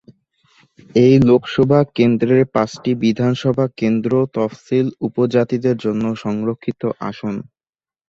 [0.95, 7.35] এই লোকসভা কেন্দ্রের পাঁচটি বিধানসভা কেন্দ্র তফসিলী উপজাতিদের জন্য সংরক্ষিত আসন।